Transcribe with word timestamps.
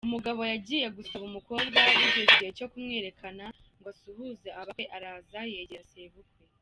Umugabo 0.07 0.41
yagiye 0.51 0.87
gusaba 0.97 1.23
umukobwa 1.29 1.77
bigeze 1.99 2.19
igihe 2.31 2.51
cyo 2.57 2.67
kumwerekana 2.71 3.45
ngo 3.77 3.87
asuhuze 3.93 4.47
abakwe 4.59 4.83
araza 4.95 5.39
yegera 5.53 5.85
sebukwe. 5.91 6.41